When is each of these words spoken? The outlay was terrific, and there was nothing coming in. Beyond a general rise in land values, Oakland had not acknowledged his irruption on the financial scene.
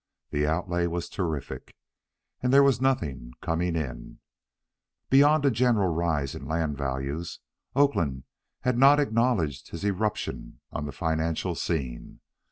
The 0.31 0.47
outlay 0.47 0.87
was 0.87 1.07
terrific, 1.07 1.75
and 2.41 2.51
there 2.51 2.63
was 2.63 2.81
nothing 2.81 3.33
coming 3.39 3.75
in. 3.75 4.17
Beyond 5.11 5.45
a 5.45 5.51
general 5.51 5.93
rise 5.93 6.33
in 6.33 6.47
land 6.47 6.75
values, 6.75 7.37
Oakland 7.75 8.23
had 8.61 8.79
not 8.79 8.99
acknowledged 8.99 9.69
his 9.69 9.83
irruption 9.83 10.59
on 10.71 10.87
the 10.87 10.91
financial 10.91 11.53
scene. 11.53 12.19